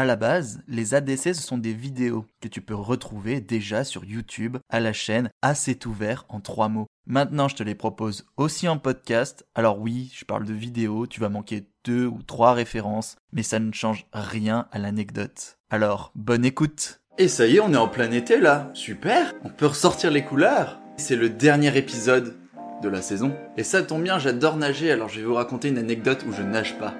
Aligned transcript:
À 0.00 0.06
la 0.06 0.16
base, 0.16 0.62
les 0.66 0.94
ADC, 0.94 1.34
ce 1.34 1.42
sont 1.42 1.58
des 1.58 1.74
vidéos 1.74 2.24
que 2.40 2.48
tu 2.48 2.62
peux 2.62 2.74
retrouver 2.74 3.42
déjà 3.42 3.84
sur 3.84 4.02
YouTube 4.02 4.56
à 4.70 4.80
la 4.80 4.94
chaîne 4.94 5.28
Assez 5.42 5.78
ouvert 5.84 6.24
en 6.30 6.40
trois 6.40 6.70
mots. 6.70 6.86
Maintenant, 7.04 7.48
je 7.48 7.56
te 7.56 7.62
les 7.62 7.74
propose 7.74 8.24
aussi 8.38 8.66
en 8.66 8.78
podcast. 8.78 9.44
Alors 9.54 9.78
oui, 9.78 10.10
je 10.14 10.24
parle 10.24 10.46
de 10.46 10.54
vidéos, 10.54 11.06
tu 11.06 11.20
vas 11.20 11.28
manquer 11.28 11.66
deux 11.84 12.06
ou 12.06 12.22
trois 12.22 12.54
références, 12.54 13.16
mais 13.34 13.42
ça 13.42 13.58
ne 13.58 13.74
change 13.74 14.06
rien 14.14 14.68
à 14.72 14.78
l'anecdote. 14.78 15.58
Alors, 15.68 16.12
bonne 16.14 16.46
écoute 16.46 17.02
Et 17.18 17.28
ça 17.28 17.46
y 17.46 17.56
est, 17.56 17.60
on 17.60 17.74
est 17.74 17.76
en 17.76 17.88
plein 17.88 18.10
été 18.10 18.40
là. 18.40 18.70
Super 18.72 19.34
On 19.44 19.50
peut 19.50 19.66
ressortir 19.66 20.10
les 20.10 20.24
couleurs. 20.24 20.80
C'est 20.96 21.14
le 21.14 21.28
dernier 21.28 21.76
épisode 21.76 22.38
de 22.82 22.88
la 22.88 23.02
saison. 23.02 23.36
Et 23.58 23.64
ça 23.64 23.82
tombe 23.82 24.04
bien, 24.04 24.18
j'adore 24.18 24.56
nager, 24.56 24.92
alors 24.92 25.10
je 25.10 25.20
vais 25.20 25.26
vous 25.26 25.34
raconter 25.34 25.68
une 25.68 25.76
anecdote 25.76 26.24
où 26.26 26.32
je 26.32 26.40
nage 26.40 26.78
pas. 26.78 26.94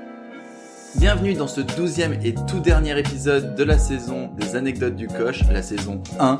Bienvenue 0.96 1.34
dans 1.34 1.46
ce 1.46 1.60
douzième 1.60 2.18
et 2.24 2.34
tout 2.34 2.58
dernier 2.58 2.98
épisode 2.98 3.54
de 3.54 3.62
la 3.62 3.78
saison 3.78 4.28
des 4.36 4.56
anecdotes 4.56 4.96
du 4.96 5.06
coche, 5.06 5.42
la 5.50 5.62
saison 5.62 6.02
1. 6.18 6.36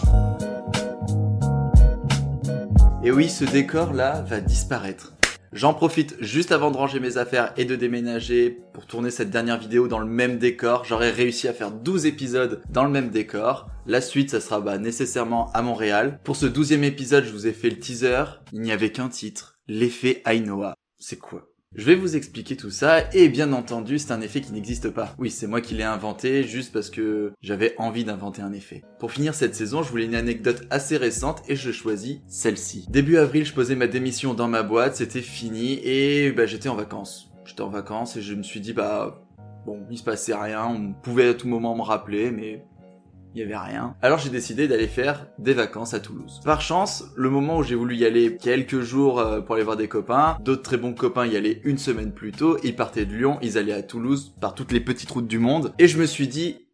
Et 3.05 3.13
oui, 3.13 3.29
ce 3.29 3.45
décor 3.45 3.93
là 3.93 4.23
va 4.23 4.41
disparaître. 4.41 5.15
J'en 5.53 5.73
profite 5.73 6.17
juste 6.21 6.53
avant 6.53 6.71
de 6.71 6.77
ranger 6.77 7.01
mes 7.01 7.17
affaires 7.17 7.53
et 7.57 7.65
de 7.65 7.77
déménager 7.77 8.51
pour 8.73 8.87
tourner 8.87 9.11
cette 9.11 9.31
dernière 9.31 9.59
vidéo 9.59 9.89
dans 9.89 9.99
le 9.99 10.07
même 10.07 10.39
décor. 10.39 10.85
J'aurais 10.85 11.11
réussi 11.11 11.49
à 11.49 11.53
faire 11.53 11.71
12 11.71 12.07
épisodes 12.07 12.63
dans 12.71 12.85
le 12.85 12.91
même 12.91 13.11
décor. 13.11 13.69
La 13.87 14.01
suite, 14.01 14.31
ça 14.31 14.41
sera 14.41 14.61
bah, 14.61 14.79
nécessairement 14.79 15.51
à 15.53 15.63
Montréal. 15.63 16.21
Pour 16.25 16.37
ce 16.37 16.47
douzième 16.47 16.85
épisode, 16.85 17.25
je 17.25 17.33
vous 17.33 17.47
ai 17.47 17.53
fait 17.53 17.71
le 17.71 17.79
teaser. 17.79 18.25
Il 18.53 18.61
n'y 18.61 18.73
avait 18.73 18.93
qu'un 18.93 19.09
titre. 19.09 19.59
L'effet 19.69 20.23
Ainoa. 20.25 20.75
C'est 20.99 21.19
quoi? 21.19 21.50
Je 21.77 21.87
vais 21.87 21.95
vous 21.95 22.17
expliquer 22.17 22.57
tout 22.57 22.71
ça, 22.71 23.09
et 23.15 23.29
bien 23.29 23.53
entendu, 23.53 23.99
c'est 23.99 24.13
un 24.13 24.21
effet 24.21 24.41
qui 24.41 24.53
n'existe 24.53 24.91
pas. 24.91 25.15
Oui, 25.19 25.31
c'est 25.31 25.47
moi 25.47 25.61
qui 25.61 25.75
l'ai 25.75 25.85
inventé, 25.85 26.43
juste 26.43 26.73
parce 26.73 26.91
que 26.91 27.33
j'avais 27.41 27.75
envie 27.79 28.05
d'inventer 28.05 28.43
un 28.43 28.53
effet. 28.53 28.83
Pour 28.99 29.13
finir 29.13 29.35
cette 29.35 29.55
saison, 29.55 29.83
je 29.83 29.91
voulais 29.91 30.05
une 30.05 30.15
anecdote 30.15 30.67
assez 30.71 30.97
récente, 30.97 31.43
et 31.49 31.57
je 31.57 31.71
choisis 31.71 32.19
celle-ci. 32.27 32.87
Début 32.91 33.17
avril, 33.17 33.47
je 33.47 33.55
posais 33.55 33.77
ma 33.77 33.87
démission 33.87 34.35
dans 34.35 34.49
ma 34.49 34.63
boîte, 34.63 34.97
c'était 34.97 35.23
fini, 35.23 35.81
et 35.85 36.33
bah, 36.33 36.45
j'étais 36.45 36.69
en 36.69 36.77
vacances. 36.77 37.31
J'étais 37.45 37.63
en 37.63 37.71
vacances, 37.71 38.17
et 38.17 38.23
je 38.23 38.35
me 38.35 38.43
suis 38.43 38.61
dit, 38.61 38.73
bah, 38.73 39.25
bon, 39.65 39.87
il 39.91 39.97
se 39.97 40.05
passait 40.05 40.35
rien, 40.35 40.67
on 40.67 40.93
pouvait 40.93 41.29
à 41.29 41.35
tout 41.35 41.49
moment 41.49 41.77
me 41.77 41.83
rappeler, 41.83 42.31
mais 42.31 42.65
il 43.35 43.41
y 43.41 43.45
avait 43.45 43.57
rien. 43.57 43.95
Alors 44.03 44.19
j'ai 44.19 44.31
décidé 44.31 44.69
d'aller 44.69 44.89
faire 44.89 45.27
des 45.39 45.55
vacances 45.55 45.95
à 45.95 46.01
Toulouse. 46.01 46.41
Par 46.45 46.61
chance, 46.61 47.05
le 47.17 47.31
moment 47.31 47.59
où 47.59 47.63
j'ai 47.63 47.75
voulu 47.75 47.97
y 47.97 48.05
aller 48.05 48.37
quelques 48.37 48.81
jours 48.81 49.21
euh, 49.21 49.41
pour 49.41 49.55
aller 49.55 49.65
voir 49.65 49.77
des 49.77 49.89
copains, 49.89 50.37
d'autres 50.41 50.63
très 50.63 50.77
bons 50.77 50.95
copains 50.95 51.27
y 51.27 51.37
allaient 51.37 51.61
une 51.65 51.79
semaine 51.79 52.13
plus 52.13 52.33
tôt, 52.33 52.59
ils 52.63 52.77
partaient 52.77 53.07
de 53.07 53.15
Lyon, 53.15 53.39
ils 53.43 53.59
allaient 53.59 53.73
à 53.73 53.83
Toulouse 53.83 54.35
par 54.41 54.55
toutes 54.55 54.73
les 54.73 54.81
petites 54.81 55.11
routes 55.11 55.29
du 55.29 55.39
monde, 55.39 55.73
et 55.79 55.89
je 55.89 55.99
me 55.99 56.07
suis 56.07 56.29
dit, 56.29 56.67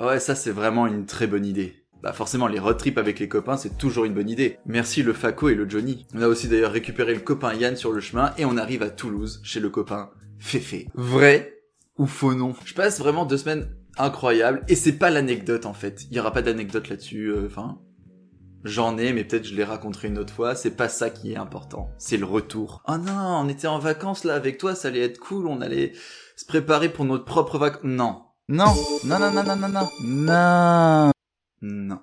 ouais 0.00 0.20
ça 0.20 0.34
c'est 0.34 0.50
vraiment 0.50 0.86
une 0.86 1.06
très 1.06 1.26
bonne 1.26 1.46
idée. 1.46 1.84
Bah 2.02 2.12
forcément 2.12 2.48
les 2.48 2.58
road 2.58 2.76
trips 2.76 2.98
avec 2.98 3.18
les 3.18 3.28
copains 3.28 3.56
c'est 3.56 3.78
toujours 3.78 4.04
une 4.04 4.14
bonne 4.14 4.28
idée. 4.28 4.58
Merci 4.66 5.02
le 5.02 5.14
Faco 5.14 5.48
et 5.48 5.54
le 5.54 5.68
Johnny. 5.68 6.06
On 6.14 6.20
a 6.20 6.28
aussi 6.28 6.48
d'ailleurs 6.48 6.72
récupéré 6.72 7.14
le 7.14 7.20
copain 7.20 7.54
Yann 7.54 7.76
sur 7.76 7.92
le 7.92 8.00
chemin 8.00 8.34
et 8.36 8.44
on 8.44 8.58
arrive 8.58 8.82
à 8.82 8.90
Toulouse 8.90 9.40
chez 9.42 9.60
le 9.60 9.70
copain 9.70 10.10
Féfé. 10.38 10.88
Vrai 10.94 11.62
ou 11.96 12.06
faux 12.06 12.34
nom 12.34 12.54
Je 12.64 12.74
passe 12.74 12.98
vraiment 12.98 13.24
deux 13.24 13.38
semaines 13.38 13.68
incroyable. 13.98 14.62
Et 14.68 14.74
c'est 14.74 14.92
pas 14.98 15.10
l'anecdote 15.10 15.66
en 15.66 15.74
fait. 15.74 16.04
Il 16.10 16.16
y 16.16 16.20
aura 16.20 16.32
pas 16.32 16.42
d'anecdote 16.42 16.88
là-dessus. 16.88 17.26
euh, 17.28 17.46
Enfin, 17.46 17.78
j'en 18.64 18.96
ai, 18.98 19.12
mais 19.12 19.24
peut-être 19.24 19.44
je 19.46 19.54
les 19.54 19.64
raconterai 19.64 20.08
une 20.08 20.18
autre 20.18 20.32
fois. 20.32 20.54
C'est 20.54 20.76
pas 20.76 20.88
ça 20.88 21.10
qui 21.10 21.32
est 21.32 21.36
important. 21.36 21.90
C'est 21.98 22.16
le 22.16 22.24
retour. 22.26 22.82
Oh 22.88 22.96
non, 22.96 23.12
on 23.44 23.48
était 23.48 23.66
en 23.68 23.78
vacances 23.78 24.24
là 24.24 24.34
avec 24.34 24.58
toi, 24.58 24.74
ça 24.74 24.88
allait 24.88 25.00
être 25.02 25.18
cool. 25.18 25.46
On 25.46 25.60
allait 25.60 25.92
se 26.36 26.44
préparer 26.46 26.88
pour 26.88 27.04
notre 27.04 27.24
propre 27.24 27.58
vacances. 27.58 27.82
Non, 27.84 28.22
Non, 28.48 28.72
non, 29.04 29.18
non, 29.18 29.30
non, 29.32 29.44
non, 29.44 29.56
non, 29.56 29.68
non, 29.68 29.88
non. 30.02 31.12
non. 31.62 31.98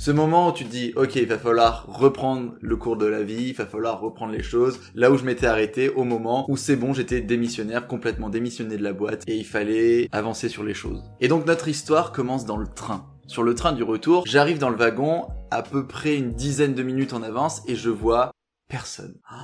Ce 0.00 0.12
moment 0.12 0.50
où 0.50 0.52
tu 0.52 0.64
te 0.64 0.70
dis, 0.70 0.92
ok, 0.94 1.16
il 1.16 1.26
va 1.26 1.38
falloir 1.38 1.84
reprendre 1.88 2.54
le 2.60 2.76
cours 2.76 2.96
de 2.96 3.04
la 3.04 3.24
vie, 3.24 3.48
il 3.48 3.54
va 3.54 3.66
falloir 3.66 3.98
reprendre 3.98 4.30
les 4.32 4.44
choses, 4.44 4.78
là 4.94 5.10
où 5.10 5.18
je 5.18 5.24
m'étais 5.24 5.48
arrêté 5.48 5.88
au 5.88 6.04
moment 6.04 6.48
où 6.48 6.56
c'est 6.56 6.76
bon, 6.76 6.94
j'étais 6.94 7.20
démissionnaire, 7.20 7.88
complètement 7.88 8.28
démissionné 8.28 8.76
de 8.76 8.84
la 8.84 8.92
boîte, 8.92 9.24
et 9.26 9.34
il 9.34 9.44
fallait 9.44 10.08
avancer 10.12 10.48
sur 10.48 10.62
les 10.62 10.72
choses. 10.72 11.02
Et 11.20 11.26
donc 11.26 11.46
notre 11.46 11.66
histoire 11.66 12.12
commence 12.12 12.46
dans 12.46 12.58
le 12.58 12.68
train. 12.68 13.10
Sur 13.26 13.42
le 13.42 13.56
train 13.56 13.72
du 13.72 13.82
retour, 13.82 14.22
j'arrive 14.24 14.58
dans 14.58 14.70
le 14.70 14.76
wagon 14.76 15.26
à 15.50 15.62
peu 15.62 15.84
près 15.88 16.16
une 16.16 16.32
dizaine 16.32 16.74
de 16.74 16.84
minutes 16.84 17.12
en 17.12 17.24
avance 17.24 17.62
et 17.66 17.74
je 17.74 17.90
vois 17.90 18.30
personne. 18.68 19.18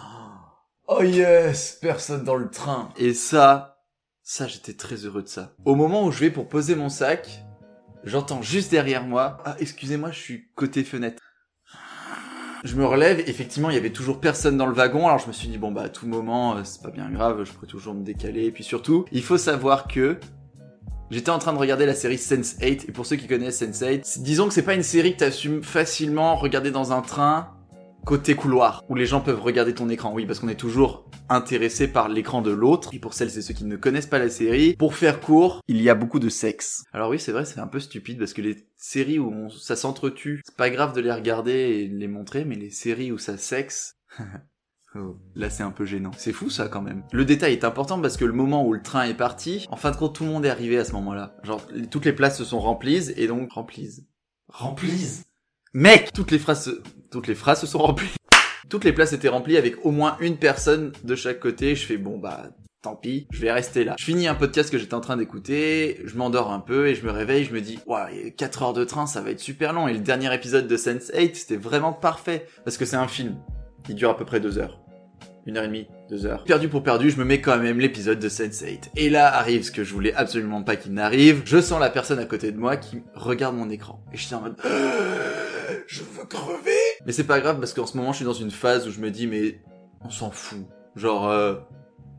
Oh 0.87 1.03
yes, 1.03 1.79
personne 1.81 2.25
dans 2.25 2.37
le 2.37 2.51
train. 2.51 2.91
Et 2.99 3.15
ça, 3.15 3.79
ça 4.23 4.47
j'étais 4.47 4.75
très 4.75 4.97
heureux 4.97 5.23
de 5.23 5.29
ça. 5.29 5.55
Au 5.65 5.75
moment 5.77 6.05
où 6.05 6.13
je 6.13 6.21
vais 6.21 6.31
pour 6.31 6.47
poser 6.47 6.75
mon 6.75 6.91
sac, 6.91 7.44
J'entends 8.07 8.43
juste 8.43 8.71
derrière 8.71 9.05
moi, 9.05 9.39
ah 9.47 9.57
excusez-moi, 9.59 10.11
je 10.11 10.19
suis 10.19 10.49
côté 10.55 10.85
fenêtre. 10.85 11.23
Je 12.63 12.77
me 12.77 12.85
relève, 12.85 13.21
effectivement, 13.27 13.71
il 13.71 13.75
y 13.75 13.79
avait 13.79 13.93
toujours 13.93 14.21
personne 14.21 14.59
dans 14.59 14.67
le 14.67 14.75
wagon, 14.75 15.07
alors 15.07 15.19
je 15.19 15.27
me 15.27 15.33
suis 15.33 15.49
dit, 15.49 15.57
bon 15.57 15.73
bah 15.73 15.83
à 15.83 15.89
tout 15.89 16.07
moment, 16.07 16.57
euh, 16.57 16.61
c'est 16.65 16.83
pas 16.83 16.91
bien 16.91 17.11
grave, 17.11 17.45
je 17.45 17.53
pourrais 17.53 17.67
toujours 17.67 17.95
me 17.95 18.03
décaler, 18.03 18.45
et 18.45 18.51
puis 18.51 18.65
surtout, 18.65 19.07
il 19.11 19.23
faut 19.23 19.39
savoir 19.39 19.87
que 19.87 20.19
j'étais 21.11 21.31
en 21.31 21.39
train 21.39 21.55
de 21.55 21.59
regarder 21.59 21.87
la 21.87 21.95
série 21.95 22.17
Sense8, 22.17 22.89
et 22.89 22.93
pour 22.93 23.07
ceux 23.07 23.17
qui 23.17 23.27
connaissent 23.27 23.63
Sense8, 23.63 24.21
disons 24.23 24.49
que 24.49 24.55
c'est 24.55 24.63
pas 24.63 24.75
une 24.75 24.83
série 24.83 25.15
que 25.15 25.21
t'assumes 25.21 25.63
facilement 25.63 26.37
regarder 26.37 26.71
dans 26.71 26.93
un 26.93 27.01
train, 27.01 27.54
côté 28.05 28.35
couloir, 28.35 28.85
où 28.89 28.95
les 28.95 29.07
gens 29.07 29.21
peuvent 29.21 29.41
regarder 29.41 29.75
ton 29.75 29.89
écran. 29.89 30.13
Oui, 30.13 30.27
parce 30.27 30.41
qu'on 30.41 30.49
est 30.49 30.55
toujours 30.55 31.11
intéressé 31.29 31.89
par 31.89 32.09
l'écran 32.09 32.43
de 32.43 32.51
l'autre. 32.51 32.91
Et 32.93 32.99
pour 32.99 33.15
celles 33.15 33.37
et 33.37 33.43
ceux 33.43 33.55
qui 33.55 33.65
ne 33.65 33.77
connaissent 33.77 34.07
pas 34.07 34.19
la 34.19 34.29
série, 34.29 34.77
pour 34.77 34.95
faire 34.95 35.21
court, 35.21 35.61
il 35.69 35.81
y 35.81 35.91
a 35.91 35.95
beaucoup 35.95 36.21
de 36.21 36.29
sexe. 36.29 36.85
Alors 36.93 37.11
oui, 37.11 37.19
c'est 37.19 37.33
vrai, 37.33 37.45
c'est 37.45 37.61
un 37.61 37.67
peu 37.67 37.81
stupide 37.81 38.19
parce 38.19 38.33
que 38.33 38.43
les 38.43 38.67
séries 38.77 39.19
où 39.19 39.51
ça 39.51 39.77
s'entretue, 39.77 40.43
c'est 40.45 40.57
pas 40.57 40.71
grave 40.71 40.95
de 40.95 41.01
les 41.01 41.13
regarder 41.13 41.53
et 41.53 41.89
de 41.89 41.97
les 41.97 42.09
montrer, 42.09 42.45
mais 42.45 42.57
les 42.57 42.71
séries 42.71 43.13
où 43.13 43.19
ça 43.19 43.37
sexe... 43.37 43.97
Oh, 44.97 45.17
Là 45.35 45.51
c'est 45.51 45.65
un 45.65 45.73
peu 45.73 45.85
gênant. 45.85 46.13
C'est 46.17 46.33
fou 46.33 46.51
ça 46.51 46.69
quand 46.69 46.81
même. 46.81 47.03
Le 47.11 47.25
détail 47.25 47.53
est 47.53 47.65
important 47.65 48.01
parce 48.01 48.17
que 48.17 48.25
le 48.25 48.33
moment 48.33 48.65
où 48.65 48.73
le 48.73 48.81
train 48.81 49.03
est 49.03 49.15
parti, 49.15 49.67
en 49.69 49.77
fin 49.77 49.91
de 49.91 49.97
compte 49.97 50.15
tout 50.15 50.23
le 50.23 50.31
monde 50.31 50.45
est 50.45 50.51
arrivé 50.51 50.79
à 50.79 50.85
ce 50.85 50.93
moment-là. 50.93 51.37
Genre 51.43 51.61
toutes 51.91 52.05
les 52.05 52.13
places 52.13 52.39
se 52.39 52.45
sont 52.45 52.61
remplies 52.61 53.11
et 53.17 53.27
donc 53.27 53.51
remplies. 53.51 54.07
Remplies 54.47 55.25
Mec 55.73 56.13
Toutes 56.13 56.31
les 56.31 56.39
phrases 56.39 56.67
se... 56.67 56.71
toutes 57.15 57.29
les 57.29 57.37
phrases 57.37 57.61
se 57.61 57.69
sont 57.69 57.79
remplies. 57.79 58.11
Toutes 58.69 58.83
les 58.83 58.93
places 58.93 59.13
étaient 59.13 59.29
remplies 59.29 59.57
avec 59.57 59.87
au 59.87 59.93
moins 59.93 60.17
une 60.19 60.37
personne 60.37 60.91
de 61.05 61.15
chaque 61.15 61.39
côté. 61.39 61.77
Je 61.77 61.87
fais 61.87 61.97
bon 61.97 62.19
bah 62.19 62.49
tant 62.83 62.97
pis, 62.97 63.29
je 63.31 63.41
vais 63.41 63.53
rester 63.53 63.85
là. 63.85 63.95
Je 63.97 64.05
finis 64.05 64.27
un 64.27 64.35
podcast 64.35 64.69
que 64.69 64.79
j'étais 64.79 64.95
en 64.95 65.01
train 65.01 65.17
d'écouter, 65.17 66.01
je 66.05 66.17
m'endors 66.17 66.51
un 66.51 66.59
peu 66.59 66.89
et 66.89 66.97
je 66.97 67.07
me 67.07 67.13
réveille, 67.13 67.45
je 67.45 67.55
me 67.55 67.61
dis 67.61 67.79
ouais, 67.87 68.35
4 68.37 68.63
heures 68.65 68.73
de 68.73 68.83
train, 68.85 69.07
ça 69.07 69.21
va 69.21 69.31
être 69.31 69.39
super 69.39 69.73
long 69.73 69.87
et 69.87 69.93
le 69.93 70.01
dernier 70.01 70.35
épisode 70.35 70.67
de 70.67 70.77
Sense8, 70.77 71.35
c'était 71.35 71.57
vraiment 71.57 71.93
parfait 71.93 72.47
parce 72.65 72.77
que 72.77 72.85
c'est 72.85 72.97
un 72.97 73.07
film 73.07 73.37
qui 73.85 73.95
dure 73.95 74.11
à 74.11 74.17
peu 74.17 74.25
près 74.25 74.41
2 74.41 74.59
heures. 74.59 74.81
Une 75.47 75.57
heure 75.57 75.65
et 75.65 75.69
demie, 75.69 75.87
deux 76.11 76.27
heures. 76.27 76.43
Perdu 76.43 76.69
pour 76.69 76.83
perdu, 76.83 77.11
je 77.11 77.19
me 77.19 77.25
mets 77.25 77.41
quand 77.41 77.59
même 77.59 77.79
l'épisode 77.79 78.19
de 78.19 78.29
Sense8. 78.29 78.91
Et 78.97 79.09
là 79.09 79.33
arrive 79.33 79.63
ce 79.63 79.71
que 79.71 79.85
je 79.85 79.95
voulais 79.95 80.15
absolument 80.15 80.65
pas 80.65 80.75
qu'il 80.75 80.95
n'arrive. 80.95 81.43
Je 81.45 81.61
sens 81.61 81.79
la 81.79 81.91
personne 81.91 82.19
à 82.19 82.25
côté 82.25 82.51
de 82.51 82.59
moi 82.59 82.77
qui 82.77 83.03
regarde 83.15 83.55
mon 83.55 83.71
écran. 83.71 84.03
Et 84.13 84.17
je 84.17 84.25
suis 84.25 84.35
en 84.35 84.41
mode... 84.41 84.57
Je 85.87 86.03
veux 86.03 86.25
crever 86.25 86.79
Mais 87.07 87.13
c'est 87.13 87.25
pas 87.25 87.41
grave 87.41 87.59
parce 87.59 87.73
qu'en 87.73 87.87
ce 87.87 87.97
moment 87.97 88.13
je 88.13 88.17
suis 88.17 88.25
dans 88.25 88.33
une 88.33 88.51
phase 88.51 88.87
où 88.87 88.91
je 88.91 89.01
me 89.01 89.11
dis 89.11 89.27
mais 89.27 89.61
on 90.05 90.11
s'en 90.11 90.31
fout. 90.31 90.67
Genre 90.97 91.29
euh, 91.29 91.57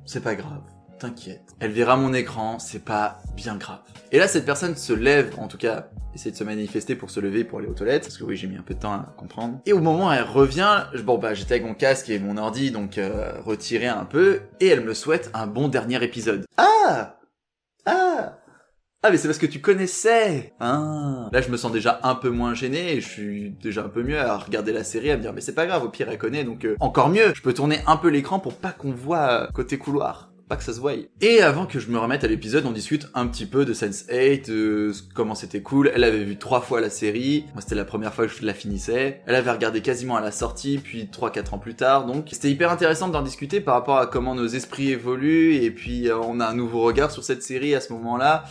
c'est 0.06 0.23
pas 0.23 0.35
grave. 0.35 0.61
T'inquiète. 1.00 1.56
Elle 1.59 1.72
verra 1.72 1.97
mon 1.97 2.13
écran, 2.13 2.57
c'est 2.57 2.83
pas 2.83 3.22
bien 3.35 3.57
grave. 3.57 3.81
Et 4.11 4.19
là 4.19 4.28
cette 4.28 4.45
personne 4.45 4.75
se 4.75 4.94
lève, 4.94 5.33
en 5.38 5.47
tout 5.47 5.57
cas 5.57 5.89
essaie 6.16 6.31
de 6.31 6.35
se 6.35 6.44
manifester 6.44 6.95
pour 6.95 7.09
se 7.09 7.19
lever 7.19 7.44
pour 7.44 7.59
aller 7.59 7.67
aux 7.67 7.73
toilettes 7.73 8.03
parce 8.03 8.17
que 8.17 8.23
oui 8.23 8.38
j'ai 8.38 8.47
mis 8.47 8.56
un 8.56 8.61
peu 8.61 8.73
de 8.73 8.79
temps 8.79 8.94
à 8.94 9.13
comprendre 9.17 9.59
et 9.66 9.73
au 9.73 9.81
moment 9.81 10.07
où 10.07 10.12
elle 10.12 10.23
revient 10.23 10.85
bon 11.03 11.17
bah 11.17 11.33
j'étais 11.33 11.56
avec 11.56 11.66
mon 11.66 11.73
casque 11.73 12.09
et 12.09 12.19
mon 12.19 12.38
ordi 12.38 12.72
donc 12.72 12.97
euh, 12.97 13.33
retiré 13.41 13.88
un 13.88 14.06
peu 14.06 14.39
et 14.62 14.67
elle 14.67 14.83
me 14.83 14.94
souhaite 14.94 15.29
un 15.33 15.45
bon 15.45 15.67
dernier 15.67 16.01
épisode 16.03 16.45
ah 16.57 17.17
ah 17.85 18.38
ah 19.07 19.11
mais 19.11 19.17
c'est 19.17 19.27
parce 19.27 19.38
que 19.38 19.45
tu 19.45 19.61
connaissais 19.61 20.51
ah 20.59 21.30
là 21.31 21.39
je 21.39 21.51
me 21.51 21.57
sens 21.57 21.71
déjà 21.71 22.00
un 22.01 22.15
peu 22.15 22.31
moins 22.31 22.56
gêné 22.56 23.00
je 23.01 23.07
suis 23.07 23.50
déjà 23.62 23.83
un 23.83 23.89
peu 23.89 24.01
mieux 24.01 24.19
à 24.19 24.35
regarder 24.35 24.74
la 24.74 24.83
série 24.83 25.12
à 25.12 25.18
me 25.18 25.21
dire 25.21 25.31
mais 25.31 25.41
c'est 25.41 25.53
pas 25.53 25.68
grave 25.68 25.83
au 25.83 25.89
pire 25.89 26.07
elle 26.09 26.18
connaît 26.18 26.44
donc 26.44 26.65
euh, 26.65 26.75
encore 26.80 27.09
mieux 27.09 27.31
je 27.35 27.41
peux 27.44 27.53
tourner 27.53 27.81
un 27.85 27.97
peu 27.97 28.09
l'écran 28.09 28.39
pour 28.39 28.56
pas 28.56 28.71
qu'on 28.71 28.91
voit 28.91 29.44
euh, 29.44 29.47
côté 29.53 29.77
couloir 29.77 30.31
pas 30.47 30.57
que 30.57 30.63
ça 30.63 30.74
se 30.74 30.80
voie. 30.80 30.94
Et 31.21 31.41
avant 31.41 31.65
que 31.65 31.80
je 31.80 31.89
me 31.89 31.97
remette 31.97 32.24
à 32.24 32.27
l'épisode, 32.27 32.68
on 32.68 32.71
discute 32.71 33.07
un 33.15 33.25
petit 33.25 33.47
peu 33.47 33.65
de 33.65 33.74
Sense8, 33.74 34.45
de 34.45 34.91
comment 35.15 35.33
c'était 35.33 35.63
cool. 35.63 35.91
Elle 35.95 36.03
avait 36.03 36.24
vu 36.24 36.38
trois 36.38 36.62
fois 36.62 36.81
la 36.81 36.91
série. 36.91 37.45
Moi, 37.53 37.62
c'était 37.62 37.74
la 37.74 37.83
première 37.83 38.13
fois 38.13 38.27
que 38.27 38.31
je 38.31 38.45
la 38.45 38.53
finissais. 38.53 39.24
Elle 39.25 39.33
avait 39.33 39.50
regardé 39.50 39.81
quasiment 39.81 40.18
à 40.18 40.21
la 40.21 40.30
sortie, 40.30 40.77
puis 40.77 41.09
3-4 41.12 41.56
ans 41.56 41.57
plus 41.57 41.74
tard. 41.74 42.06
Donc, 42.06 42.27
c'était 42.31 42.51
hyper 42.51 42.69
intéressant 42.69 43.07
d'en 43.07 43.24
discuter 43.24 43.59
par 43.59 43.74
rapport 43.74 43.97
à 43.97 44.06
comment 44.06 44.35
nos 44.35 44.45
esprits 44.45 44.91
évoluent. 44.91 45.56
Et 45.56 45.71
puis, 45.71 46.09
euh, 46.09 46.19
on 46.19 46.39
a 46.39 46.45
un 46.45 46.53
nouveau 46.53 46.83
regard 46.83 47.09
sur 47.09 47.24
cette 47.24 47.41
série 47.41 47.74
à 47.74 47.81
ce 47.81 47.91
moment-là. 47.94 48.44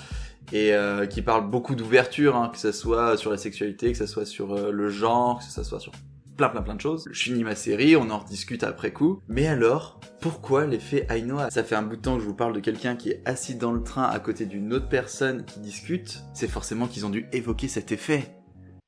Et 0.53 0.75
euh, 0.75 1.07
qui 1.07 1.23
parle 1.23 1.49
beaucoup 1.49 1.75
d'ouverture, 1.75 2.37
hein, 2.37 2.51
que 2.53 2.59
ça 2.59 2.73
soit 2.73 3.17
sur 3.17 3.31
la 3.31 3.39
sexualité, 3.39 3.91
que 3.93 3.99
ça 3.99 4.07
soit 4.07 4.27
sur 4.27 4.53
euh, 4.53 4.71
le 4.71 4.89
genre, 4.89 5.39
que 5.39 5.45
ça 5.45 5.65
soit 5.65 5.81
sur 5.81 5.93
plein 6.37 6.49
plein 6.49 6.63
plein 6.63 6.75
de 6.75 6.81
choses. 6.81 7.09
Je 7.11 7.23
finis 7.23 7.45
ma 7.45 7.55
série, 7.55 7.97
on 7.97 8.11
en 8.11 8.19
rediscute 8.19 8.63
après 8.63 8.93
coup. 8.93 9.21
Mais 9.29 9.47
alors, 9.47 10.01
pourquoi 10.21 10.67
l'effet 10.67 11.07
Ainoa? 11.09 11.51
Ça 11.51 11.65
fait 11.65 11.77
un 11.77 11.83
bout 11.83 11.97
de 11.97 12.03
temps 12.03 12.17
que 12.17 12.23
je 12.23 12.27
vous 12.27 12.35
parle 12.35 12.55
de 12.55 12.61
quelqu'un 12.61 12.97
qui 12.97 13.11
est 13.11 13.23
assis 13.25 13.55
dans 13.55 13.73
le 13.73 13.83
train 13.83 14.05
à 14.05 14.19
côté 14.19 14.47
d'une 14.47 14.73
autre 14.73 14.89
personne 14.89 15.45
qui 15.45 15.61
discute. 15.61 16.25
C'est 16.35 16.49
forcément 16.49 16.87
qu'ils 16.87 17.07
ont 17.07 17.11
dû 17.11 17.27
évoquer 17.33 17.69
cet 17.69 17.93
effet. 17.93 18.35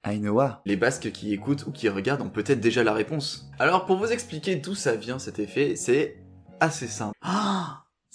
Ainoa. 0.04 0.62
Les 0.66 0.76
Basques 0.76 1.10
qui 1.10 1.32
écoutent 1.32 1.66
ou 1.66 1.72
qui 1.72 1.88
regardent 1.88 2.22
ont 2.22 2.30
peut-être 2.30 2.60
déjà 2.60 2.84
la 2.84 2.92
réponse. 2.92 3.50
Alors 3.58 3.86
pour 3.86 3.96
vous 3.96 4.12
expliquer 4.12 4.56
d'où 4.56 4.74
ça 4.74 4.94
vient 4.94 5.18
cet 5.18 5.38
effet, 5.38 5.74
c'est 5.76 6.18
assez 6.60 6.86
simple. 6.86 7.14
Ah 7.22 7.45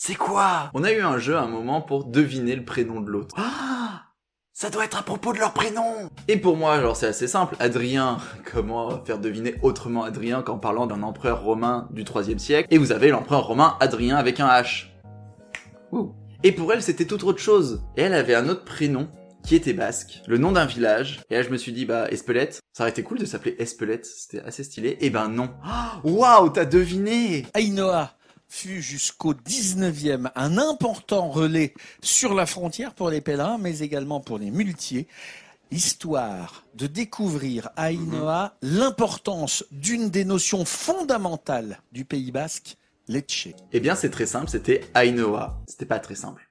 C'est 0.03 0.15
quoi? 0.15 0.71
On 0.73 0.83
a 0.83 0.91
eu 0.91 1.01
un 1.01 1.19
jeu 1.19 1.37
à 1.37 1.43
un 1.43 1.47
moment 1.47 1.79
pour 1.79 2.05
deviner 2.05 2.55
le 2.55 2.65
prénom 2.65 3.01
de 3.01 3.11
l'autre. 3.11 3.35
Ah 3.37 4.07
ça 4.51 4.71
doit 4.71 4.83
être 4.83 4.97
à 4.97 5.03
propos 5.03 5.31
de 5.31 5.37
leur 5.37 5.53
prénom 5.53 6.09
Et 6.27 6.37
pour 6.37 6.57
moi, 6.57 6.73
alors 6.73 6.95
c'est 6.95 7.05
assez 7.05 7.27
simple, 7.27 7.55
Adrien, 7.59 8.17
comment 8.51 9.05
faire 9.05 9.19
deviner 9.19 9.57
autrement 9.61 10.03
Adrien 10.03 10.41
qu'en 10.41 10.57
parlant 10.57 10.87
d'un 10.87 11.03
empereur 11.03 11.43
romain 11.43 11.87
du 11.91 12.03
3 12.03 12.23
siècle, 12.39 12.67
et 12.71 12.79
vous 12.79 12.91
avez 12.91 13.09
l'empereur 13.09 13.45
romain 13.45 13.77
Adrien 13.79 14.17
avec 14.17 14.39
un 14.39 14.47
H. 14.47 14.87
Ouh. 15.91 16.15
Et 16.41 16.51
pour 16.51 16.73
elle, 16.73 16.81
c'était 16.81 17.05
tout 17.05 17.23
autre 17.27 17.39
chose. 17.39 17.83
Et 17.95 18.01
elle 18.01 18.15
avait 18.15 18.33
un 18.33 18.49
autre 18.49 18.65
prénom 18.65 19.07
qui 19.45 19.55
était 19.55 19.73
basque, 19.73 20.23
le 20.25 20.39
nom 20.39 20.51
d'un 20.51 20.65
village. 20.65 21.21
Et 21.29 21.35
là, 21.35 21.43
je 21.43 21.49
me 21.49 21.57
suis 21.57 21.73
dit, 21.73 21.85
bah, 21.85 22.09
Espelette, 22.09 22.59
ça 22.73 22.83
aurait 22.83 22.91
été 22.91 23.03
cool 23.03 23.19
de 23.19 23.25
s'appeler 23.25 23.55
Espelette, 23.59 24.07
c'était 24.07 24.41
assez 24.41 24.63
stylé. 24.63 24.97
Et 25.01 25.11
ben 25.11 25.27
non. 25.27 25.51
Waouh, 26.03 26.49
t'as 26.49 26.65
deviné 26.65 27.45
Ainoa 27.53 28.15
fut 28.51 28.81
jusqu'au 28.81 29.33
19e 29.33 30.29
un 30.35 30.57
important 30.57 31.29
relais 31.29 31.73
sur 32.01 32.33
la 32.33 32.45
frontière 32.45 32.93
pour 32.93 33.09
les 33.09 33.21
pèlerins, 33.21 33.57
mais 33.57 33.79
également 33.79 34.19
pour 34.19 34.37
les 34.37 34.51
muletiers, 34.51 35.07
histoire 35.71 36.65
de 36.75 36.85
découvrir 36.85 37.69
à 37.77 37.93
Ainoa 37.93 38.57
l'importance 38.61 39.63
d'une 39.71 40.09
des 40.09 40.25
notions 40.25 40.65
fondamentales 40.65 41.79
du 41.93 42.03
Pays 42.03 42.31
basque, 42.31 42.75
l'etche. 43.07 43.47
Eh 43.71 43.79
bien, 43.79 43.95
c'est 43.95 44.09
très 44.09 44.25
simple, 44.25 44.49
c'était 44.49 44.81
Ainoa. 44.95 45.63
C'était 45.65 45.85
pas 45.85 45.99
très 45.99 46.15
simple. 46.15 46.45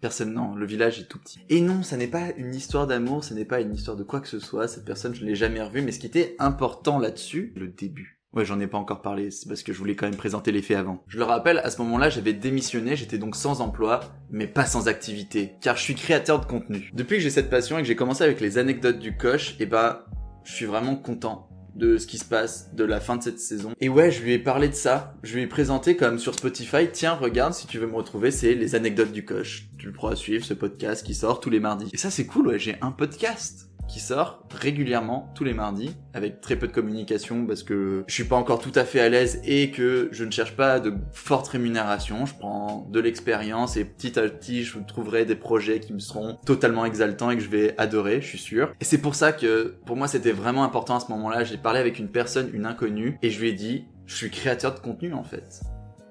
Personne, 0.00 0.34
non, 0.34 0.56
le 0.56 0.66
village 0.66 0.98
est 0.98 1.04
tout 1.04 1.20
petit. 1.20 1.40
Et 1.48 1.60
non, 1.60 1.84
ça 1.84 1.96
n'est 1.96 2.08
pas 2.08 2.32
une 2.38 2.54
histoire 2.56 2.88
d'amour, 2.88 3.22
ce 3.22 3.34
n'est 3.34 3.44
pas 3.44 3.60
une 3.60 3.72
histoire 3.72 3.96
de 3.96 4.02
quoi 4.02 4.20
que 4.20 4.28
ce 4.28 4.40
soit, 4.40 4.66
cette 4.66 4.84
personne, 4.84 5.14
je 5.14 5.22
ne 5.22 5.26
l'ai 5.26 5.36
jamais 5.36 5.62
revue, 5.62 5.82
mais 5.82 5.92
ce 5.92 6.00
qui 6.00 6.06
était 6.06 6.34
important 6.40 6.98
là-dessus, 6.98 7.52
le 7.54 7.68
début. 7.68 8.19
Ouais, 8.32 8.44
j'en 8.44 8.60
ai 8.60 8.68
pas 8.68 8.78
encore 8.78 9.02
parlé, 9.02 9.32
c'est 9.32 9.48
parce 9.48 9.64
que 9.64 9.72
je 9.72 9.78
voulais 9.78 9.96
quand 9.96 10.06
même 10.06 10.16
présenter 10.16 10.52
les 10.52 10.62
faits 10.62 10.76
avant. 10.76 11.02
Je 11.08 11.18
le 11.18 11.24
rappelle, 11.24 11.58
à 11.58 11.70
ce 11.70 11.82
moment-là, 11.82 12.10
j'avais 12.10 12.32
démissionné, 12.32 12.94
j'étais 12.94 13.18
donc 13.18 13.34
sans 13.34 13.60
emploi, 13.60 14.00
mais 14.30 14.46
pas 14.46 14.66
sans 14.66 14.86
activité, 14.86 15.54
car 15.60 15.76
je 15.76 15.82
suis 15.82 15.96
créateur 15.96 16.38
de 16.40 16.46
contenu. 16.46 16.92
Depuis 16.94 17.16
que 17.16 17.22
j'ai 17.24 17.30
cette 17.30 17.50
passion 17.50 17.78
et 17.78 17.82
que 17.82 17.88
j'ai 17.88 17.96
commencé 17.96 18.22
avec 18.22 18.40
les 18.40 18.56
anecdotes 18.56 19.00
du 19.00 19.16
coach, 19.16 19.52
et 19.52 19.64
eh 19.64 19.66
bah, 19.66 20.06
je 20.44 20.52
suis 20.52 20.66
vraiment 20.66 20.94
content 20.94 21.48
de 21.74 21.98
ce 21.98 22.06
qui 22.06 22.18
se 22.18 22.24
passe 22.24 22.72
de 22.74 22.84
la 22.84 23.00
fin 23.00 23.16
de 23.16 23.22
cette 23.22 23.40
saison. 23.40 23.72
Et 23.80 23.88
ouais, 23.88 24.12
je 24.12 24.22
lui 24.22 24.32
ai 24.32 24.38
parlé 24.38 24.68
de 24.68 24.74
ça. 24.74 25.14
Je 25.22 25.34
lui 25.34 25.42
ai 25.42 25.46
présenté 25.46 25.96
comme 25.96 26.18
sur 26.18 26.34
Spotify, 26.34 26.88
tiens, 26.92 27.14
regarde, 27.14 27.54
si 27.54 27.66
tu 27.66 27.78
veux 27.78 27.86
me 27.86 27.96
retrouver, 27.96 28.30
c'est 28.30 28.54
les 28.54 28.74
anecdotes 28.76 29.12
du 29.12 29.24
coach. 29.24 29.68
Tu 29.78 29.86
le 29.86 29.92
pourras 29.92 30.16
suivre, 30.16 30.44
ce 30.44 30.54
podcast 30.54 31.04
qui 31.04 31.14
sort 31.14 31.40
tous 31.40 31.50
les 31.50 31.60
mardis. 31.60 31.88
Et 31.92 31.96
ça, 31.96 32.10
c'est 32.10 32.26
cool, 32.26 32.48
ouais, 32.48 32.58
j'ai 32.58 32.76
un 32.80 32.92
podcast 32.92 33.69
qui 33.90 33.98
sort 33.98 34.44
régulièrement 34.54 35.30
tous 35.34 35.42
les 35.42 35.52
mardis 35.52 35.96
avec 36.14 36.40
très 36.40 36.56
peu 36.56 36.68
de 36.68 36.72
communication 36.72 37.44
parce 37.44 37.62
que 37.62 38.04
je 38.06 38.14
suis 38.14 38.24
pas 38.24 38.36
encore 38.36 38.60
tout 38.60 38.72
à 38.74 38.84
fait 38.84 39.00
à 39.00 39.08
l'aise 39.08 39.40
et 39.44 39.70
que 39.70 40.08
je 40.12 40.24
ne 40.24 40.30
cherche 40.30 40.54
pas 40.54 40.78
de 40.78 40.94
forte 41.12 41.48
rémunération. 41.48 42.24
Je 42.24 42.34
prends 42.34 42.86
de 42.90 43.00
l'expérience 43.00 43.76
et 43.76 43.84
petit 43.84 44.18
à 44.18 44.22
petit 44.22 44.62
je 44.64 44.78
trouverai 44.78 45.24
des 45.24 45.34
projets 45.34 45.80
qui 45.80 45.92
me 45.92 45.98
seront 45.98 46.38
totalement 46.46 46.84
exaltants 46.84 47.30
et 47.30 47.36
que 47.36 47.42
je 47.42 47.50
vais 47.50 47.74
adorer, 47.78 48.20
je 48.20 48.28
suis 48.28 48.38
sûr. 48.38 48.72
Et 48.80 48.84
c'est 48.84 48.98
pour 48.98 49.16
ça 49.16 49.32
que 49.32 49.74
pour 49.84 49.96
moi 49.96 50.06
c'était 50.06 50.32
vraiment 50.32 50.62
important 50.62 50.96
à 50.96 51.00
ce 51.00 51.10
moment-là. 51.10 51.42
J'ai 51.42 51.58
parlé 51.58 51.80
avec 51.80 51.98
une 51.98 52.08
personne, 52.08 52.50
une 52.54 52.66
inconnue 52.66 53.18
et 53.22 53.30
je 53.30 53.40
lui 53.40 53.48
ai 53.48 53.52
dit 53.52 53.86
je 54.06 54.14
suis 54.14 54.30
créateur 54.30 54.74
de 54.74 54.80
contenu 54.80 55.14
en 55.14 55.24
fait. 55.24 55.62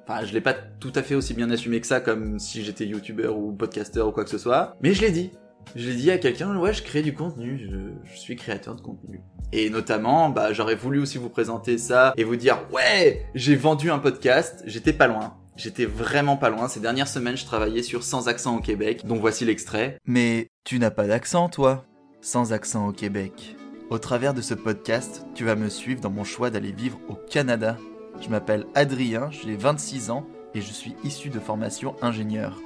Enfin, 0.07 0.25
je 0.25 0.33
l'ai 0.33 0.41
pas 0.41 0.53
tout 0.53 0.91
à 0.95 1.03
fait 1.03 1.13
aussi 1.13 1.35
bien 1.35 1.51
assumé 1.51 1.79
que 1.79 1.85
ça, 1.85 1.99
comme 1.99 2.39
si 2.39 2.63
j'étais 2.63 2.87
youtubeur 2.87 3.37
ou 3.37 3.51
podcasteur 3.51 4.07
ou 4.07 4.11
quoi 4.11 4.23
que 4.23 4.31
ce 4.31 4.39
soit. 4.39 4.75
Mais 4.81 4.93
je 4.95 5.01
l'ai 5.01 5.11
dit. 5.11 5.29
Je 5.75 5.87
l'ai 5.87 5.95
dit 5.95 6.11
à 6.11 6.17
quelqu'un, 6.17 6.55
ouais, 6.57 6.73
je 6.73 6.81
crée 6.81 7.01
du 7.01 7.13
contenu, 7.13 7.69
je, 7.69 8.19
suis 8.19 8.35
créateur 8.35 8.75
de 8.75 8.81
contenu. 8.81 9.21
Et 9.51 9.69
notamment, 9.69 10.29
bah, 10.29 10.51
j'aurais 10.51 10.75
voulu 10.75 10.99
aussi 10.99 11.17
vous 11.17 11.29
présenter 11.29 11.77
ça 11.77 12.13
et 12.17 12.23
vous 12.23 12.35
dire, 12.35 12.59
ouais, 12.71 13.25
j'ai 13.35 13.55
vendu 13.55 13.91
un 13.91 13.99
podcast, 13.99 14.63
j'étais 14.65 14.93
pas 14.93 15.07
loin. 15.07 15.35
J'étais 15.57 15.85
vraiment 15.85 16.37
pas 16.37 16.49
loin. 16.49 16.67
Ces 16.67 16.79
dernières 16.79 17.07
semaines, 17.07 17.37
je 17.37 17.45
travaillais 17.45 17.83
sur 17.83 18.03
Sans 18.03 18.27
accent 18.29 18.55
au 18.55 18.61
Québec, 18.61 19.05
donc 19.05 19.19
voici 19.19 19.45
l'extrait. 19.45 19.97
Mais 20.05 20.47
tu 20.63 20.79
n'as 20.79 20.91
pas 20.91 21.05
d'accent, 21.05 21.49
toi 21.49 21.83
Sans 22.21 22.53
accent 22.53 22.87
au 22.87 22.91
Québec. 22.91 23.55
Au 23.89 23.97
travers 23.97 24.33
de 24.33 24.41
ce 24.41 24.53
podcast, 24.53 25.25
tu 25.35 25.43
vas 25.43 25.55
me 25.55 25.69
suivre 25.69 25.99
dans 25.99 26.11
mon 26.11 26.23
choix 26.23 26.49
d'aller 26.49 26.71
vivre 26.71 26.99
au 27.09 27.15
Canada. 27.15 27.77
Je 28.21 28.29
m'appelle 28.29 28.65
Adrien, 28.75 29.29
j'ai 29.31 29.55
26 29.55 30.11
ans 30.11 30.25
et 30.53 30.61
je 30.61 30.71
suis 30.71 30.95
issu 31.03 31.29
de 31.29 31.39
formation 31.39 31.95
ingénieur 32.01 32.59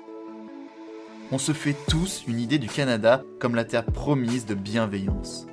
on 1.33 1.39
se 1.39 1.51
fait 1.51 1.75
tous 1.89 2.25
une 2.27 2.39
idée 2.39 2.59
du 2.59 2.67
Canada 2.67 3.23
comme 3.39 3.55
la 3.55 3.65
terre 3.65 3.85
promise 3.85 4.45
de 4.45 4.53
bienveillance. 4.53 5.47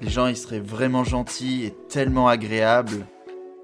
Les 0.00 0.08
gens 0.08 0.26
y 0.26 0.34
seraient 0.34 0.58
vraiment 0.58 1.04
gentils 1.04 1.64
et 1.66 1.74
tellement 1.90 2.28
agréables. 2.28 3.06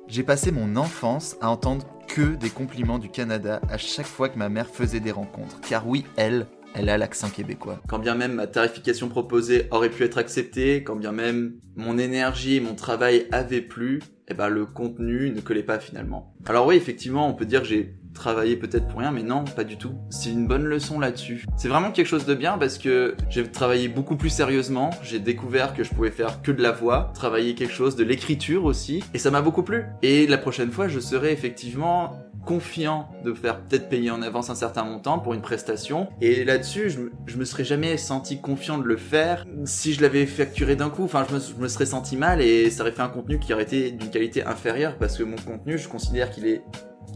J'ai 0.08 0.22
passé 0.22 0.52
mon 0.52 0.76
enfance 0.76 1.36
à 1.40 1.48
entendre 1.48 1.86
que 2.06 2.34
des 2.34 2.50
compliments 2.50 2.98
du 2.98 3.08
Canada 3.08 3.62
à 3.70 3.78
chaque 3.78 4.04
fois 4.04 4.28
que 4.28 4.38
ma 4.38 4.50
mère 4.50 4.68
faisait 4.68 5.00
des 5.00 5.10
rencontres. 5.10 5.58
Car 5.66 5.88
oui, 5.88 6.04
elle, 6.18 6.46
elle 6.74 6.90
a 6.90 6.98
l'accent 6.98 7.30
québécois. 7.30 7.80
Quand 7.88 7.98
bien 7.98 8.14
même 8.14 8.34
ma 8.34 8.46
tarification 8.46 9.08
proposée 9.08 9.68
aurait 9.70 9.88
pu 9.88 10.04
être 10.04 10.18
acceptée, 10.18 10.84
quand 10.84 10.96
bien 10.96 11.12
même 11.12 11.54
mon 11.76 11.96
énergie 11.96 12.56
et 12.56 12.60
mon 12.60 12.74
travail 12.74 13.26
avaient 13.32 13.62
plu, 13.62 14.02
eh 14.28 14.34
ben 14.34 14.50
le 14.50 14.66
contenu 14.66 15.30
ne 15.30 15.40
collait 15.40 15.62
pas 15.62 15.78
finalement. 15.78 16.34
Alors 16.46 16.66
oui, 16.66 16.76
effectivement, 16.76 17.26
on 17.26 17.32
peut 17.32 17.46
dire 17.46 17.62
que 17.62 17.68
j'ai 17.68 17.94
travaillé 18.14 18.56
peut-être 18.56 18.88
pour 18.88 19.00
rien, 19.00 19.10
mais 19.10 19.22
non, 19.22 19.44
pas 19.44 19.64
du 19.64 19.76
tout. 19.76 19.92
C'est 20.10 20.30
une 20.30 20.46
bonne 20.46 20.64
leçon 20.64 20.98
là-dessus. 20.98 21.46
C'est 21.56 21.68
vraiment 21.68 21.92
quelque 21.92 22.06
chose 22.06 22.26
de 22.26 22.34
bien 22.34 22.58
parce 22.58 22.78
que 22.78 23.14
j'ai 23.30 23.46
travaillé 23.50 23.88
beaucoup 23.88 24.16
plus 24.16 24.30
sérieusement, 24.30 24.90
j'ai 25.02 25.18
découvert 25.18 25.74
que 25.74 25.84
je 25.84 25.90
pouvais 25.90 26.10
faire 26.10 26.42
que 26.42 26.52
de 26.52 26.62
la 26.62 26.72
voix, 26.72 27.10
travailler 27.14 27.54
quelque 27.54 27.74
chose, 27.74 27.96
de 27.96 28.04
l'écriture 28.04 28.64
aussi, 28.64 29.04
et 29.14 29.18
ça 29.18 29.30
m'a 29.30 29.42
beaucoup 29.42 29.62
plu. 29.62 29.84
Et 30.02 30.26
la 30.26 30.38
prochaine 30.38 30.70
fois, 30.70 30.88
je 30.88 31.00
serai 31.00 31.32
effectivement 31.32 32.18
confiant 32.48 33.10
de 33.26 33.34
faire 33.34 33.60
peut-être 33.60 33.90
payer 33.90 34.10
en 34.10 34.22
avance 34.22 34.48
un 34.48 34.54
certain 34.54 34.82
montant 34.82 35.18
pour 35.18 35.34
une 35.34 35.42
prestation. 35.42 36.08
Et 36.22 36.44
là-dessus, 36.44 36.90
je, 37.26 37.36
me 37.36 37.44
serais 37.44 37.64
jamais 37.64 37.98
senti 37.98 38.40
confiant 38.40 38.78
de 38.78 38.84
le 38.84 38.96
faire 38.96 39.44
si 39.64 39.92
je 39.92 40.00
l'avais 40.00 40.24
facturé 40.24 40.74
d'un 40.74 40.88
coup. 40.88 41.04
Enfin, 41.04 41.26
je 41.28 41.34
me, 41.34 41.40
je 41.40 41.62
me, 41.62 41.68
serais 41.68 41.84
senti 41.84 42.16
mal 42.16 42.40
et 42.40 42.70
ça 42.70 42.82
aurait 42.82 42.92
fait 42.92 43.02
un 43.02 43.08
contenu 43.08 43.38
qui 43.38 43.52
aurait 43.52 43.64
été 43.64 43.90
d'une 43.90 44.08
qualité 44.08 44.44
inférieure 44.44 44.96
parce 44.96 45.18
que 45.18 45.24
mon 45.24 45.36
contenu, 45.36 45.76
je 45.76 45.88
considère 45.88 46.30
qu'il 46.30 46.46
est 46.46 46.62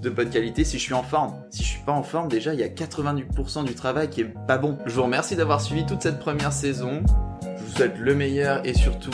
de 0.01 0.11
bonne 0.11 0.31
qualité 0.31 0.65
si 0.65 0.79
je 0.79 0.83
suis 0.83 0.95
en 0.95 1.03
forme. 1.03 1.35
Si 1.51 1.63
je 1.63 1.69
suis 1.69 1.83
pas 1.83 1.93
en 1.93 2.03
forme, 2.03 2.29
déjà, 2.29 2.55
il 2.55 2.61
y 2.61 2.63
a 2.63 2.69
90% 2.69 3.65
du 3.65 3.75
travail 3.75 4.11
qui 4.11 4.23
est 4.23 4.35
pas 4.47 4.59
bon. 4.59 4.79
Je 4.87 4.95
vous 4.95 5.03
remercie 5.03 5.37
d'avoir 5.37 5.61
suivi 5.61 5.85
toute 5.87 6.03
cette 6.03 6.19
première 6.19 6.53
saison. 6.53 7.03
Je 7.43 7.65
vous 7.65 7.71
souhaite 7.71 7.99
le 7.99 8.15
meilleur 8.15 8.67
et 8.67 8.75
surtout, 8.75 9.11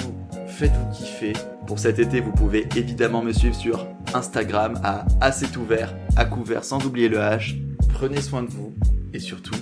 faites-vous 0.47 0.91
kiffer. 0.93 1.33
Pour 1.67 1.79
cet 1.79 1.99
été, 1.99 2.21
vous 2.21 2.33
pouvez 2.33 2.67
évidemment 2.77 3.23
me 3.23 3.33
suivre 3.33 3.55
sur 3.55 3.87
Instagram 4.15 4.81
à 4.83 5.05
assez 5.21 5.57
ouvert, 5.57 5.95
à 6.17 6.25
couvert, 6.25 6.65
sans 6.65 6.85
oublier 6.85 7.09
le 7.09 7.19
H. 7.19 7.57
Prenez 7.93 8.21
soin 8.21 8.43
de 8.43 8.51
vous 8.51 8.75
et 9.13 9.19
surtout, 9.19 9.57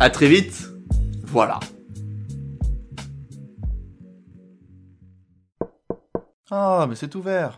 à 0.00 0.10
très 0.10 0.28
vite. 0.28 0.70
Voilà. 1.24 1.60
Ah, 6.50 6.86
mais 6.88 6.94
c'est 6.94 7.14
ouvert. 7.14 7.50